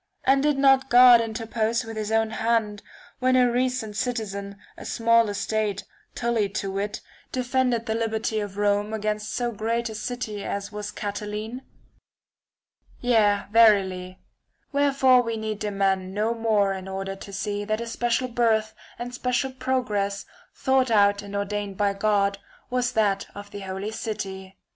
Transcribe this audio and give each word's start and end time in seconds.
And 0.23 0.41
did 0.41 0.57
not 0.57 0.89
God 0.89 1.21
interpose 1.21 1.83
with 1.85 1.95
his 1.95 2.11
own 2.11 2.31
hand 2.31 2.81
when 3.19 3.35
a 3.35 3.51
recent 3.51 3.95
citizen, 3.95 4.57
of 4.75 4.87
small 4.87 5.29
estate, 5.29 5.83
TuUy 6.15 6.51
to 6.55 6.71
wit, 6.71 7.01
defended 7.31 7.85
VI. 7.85 7.93
THE 7.93 7.99
FOURTH 7.99 8.11
TREATISE 8.11 8.29
251 8.31 8.49
the 8.49 8.49
liberty 8.49 8.51
of 8.51 8.57
Rome 8.89 8.93
against 8.95 9.31
so 9.35 9.51
great 9.51 9.89
a 9.89 9.93
citizen 9.93 10.39
as 10.41 10.69
Rever 10.69 10.75
was 10.77 10.91
Catiline? 10.91 11.61
Yea, 12.99 13.41
verily. 13.51 14.17
Wherefore 14.71 15.21
we 15.21 15.33
®ce 15.33 15.35
for 15.35 15.41
need 15.41 15.59
demand 15.59 16.15
no 16.15 16.33
more 16.33 16.73
in 16.73 16.87
order 16.87 17.15
to 17.17 17.31
see 17.31 17.63
that 17.63 17.79
a 17.79 17.83
°'"® 17.83 17.87
special 17.87 18.27
birth 18.27 18.73
and 18.97 19.13
special 19.13 19.51
progress, 19.51 20.25
thought 20.55 20.89
out 20.89 21.21
and 21.21 21.35
ordained 21.35 21.77
by 21.77 21.93
God, 21.93 22.39
was 22.71 22.93
that 22.93 23.27
of 23.35 23.51
the 23.51 23.59
holy 23.59 23.91
city. 23.91 24.57